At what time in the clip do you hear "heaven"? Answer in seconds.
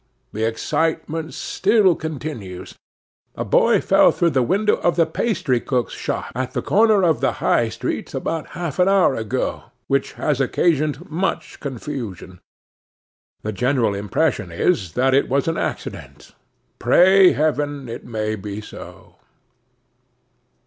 17.33-17.87